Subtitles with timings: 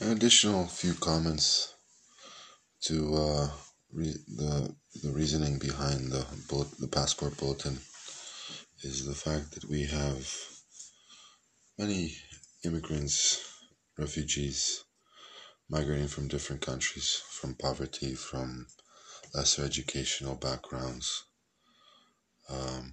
[0.00, 1.72] An additional few comments
[2.80, 3.48] to uh,
[3.92, 7.78] re- the the reasoning behind the bullet, the passport bulletin
[8.82, 10.28] is the fact that we have
[11.78, 12.16] many
[12.64, 13.40] immigrants,
[13.96, 14.82] refugees
[15.68, 18.66] migrating from different countries, from poverty, from
[19.32, 21.22] lesser educational backgrounds,
[22.50, 22.92] um,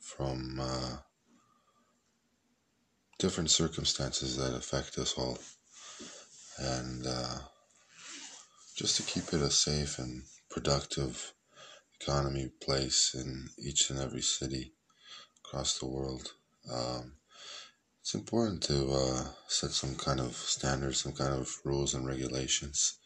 [0.00, 0.96] from uh,
[3.20, 5.38] different circumstances that affect us all.
[6.58, 7.38] And uh,
[8.76, 11.32] just to keep it a safe and productive
[12.00, 14.72] economy place in each and every city
[15.44, 16.32] across the world.
[16.72, 17.14] Um,
[18.00, 22.98] it's important to uh, set some kind of standards, some kind of rules and regulations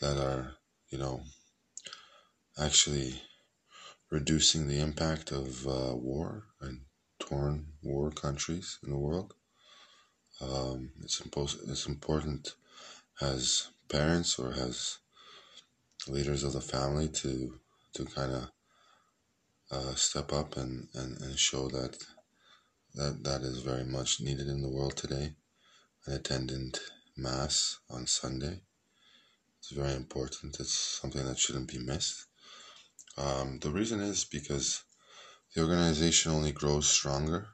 [0.00, 0.54] that are,
[0.90, 1.22] you know,
[2.58, 3.22] actually
[4.10, 6.82] reducing the impact of uh, war and
[7.18, 9.34] torn war countries in the world.
[10.40, 12.54] Um, it's, impos- it's important
[13.20, 14.98] as parents or as
[16.08, 17.60] leaders of the family to
[17.94, 18.48] to kind of
[19.70, 21.96] uh, step up and, and, and show that
[22.94, 25.34] that that is very much needed in the world today.
[26.06, 26.80] An attendant
[27.16, 28.60] mass on Sunday.
[29.58, 30.58] It's very important.
[30.58, 32.26] It's something that shouldn't be missed.
[33.16, 34.82] Um, the reason is because
[35.54, 37.48] the organization only grows stronger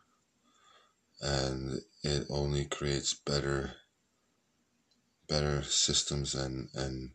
[1.20, 3.74] and it only creates better
[5.28, 7.10] better systems and and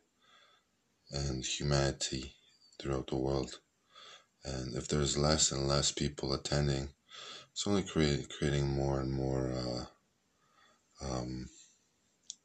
[1.12, 2.34] and humanity
[2.80, 3.60] throughout the world.
[4.44, 6.90] And if there's less and less people attending,
[7.52, 11.50] it's only create, creating more and more uh, um,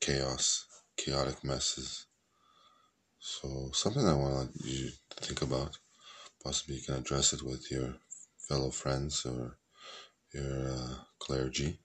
[0.01, 2.07] chaos, chaotic messes.
[3.19, 5.79] So something I want you to think about.
[6.45, 7.97] Possibly you can address it with your
[8.37, 9.59] fellow friends or
[10.33, 11.81] your uh, clergy.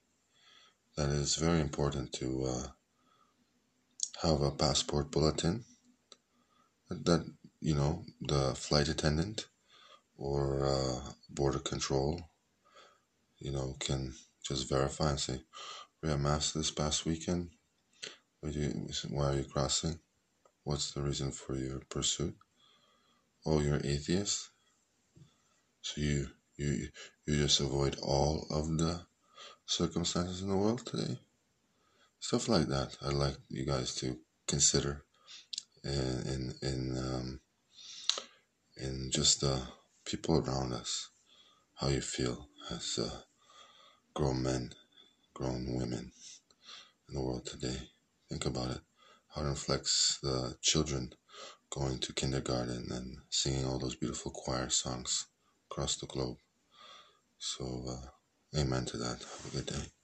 [0.96, 2.66] That is very important to uh,
[4.22, 5.64] have a passport bulletin.
[6.90, 7.26] That
[7.60, 9.46] you know the flight attendant
[10.16, 12.20] or uh, border control
[13.44, 15.40] you know, can just verify and say,
[16.02, 17.50] we had mass this past weekend.
[18.40, 18.50] Why
[19.26, 19.98] are you crossing?
[20.64, 22.34] What's the reason for your pursuit?
[23.44, 24.50] Oh, you're atheist?
[25.82, 26.88] So you you
[27.26, 29.00] you just avoid all of the
[29.66, 31.18] circumstances in the world today?
[32.26, 32.96] Stuff like that.
[33.04, 34.16] I'd like you guys to
[34.48, 35.04] consider
[35.84, 37.40] in in um,
[38.78, 39.60] in just the
[40.06, 41.10] people around us,
[41.74, 43.20] how you feel as uh,
[44.14, 44.72] grown men,
[45.34, 46.12] grown women
[47.08, 47.90] in the world today.
[48.30, 48.80] Think about it.
[49.34, 51.12] How it reflects the children
[51.68, 55.26] going to kindergarten and singing all those beautiful choir songs
[55.70, 56.38] across the globe.
[57.38, 59.18] So, uh, amen to that.
[59.18, 60.03] Have a good day.